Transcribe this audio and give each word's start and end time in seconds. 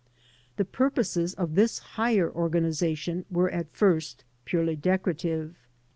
The 0.57 0.65
purposes 0.65 1.35
of 1.35 1.53
this 1.53 1.77
higher 1.77 2.27
organization 2.27 3.23
were 3.29 3.51
at 3.51 3.77
&st 3.77 4.23
purely 4.45 4.75
decorative. 4.75 5.55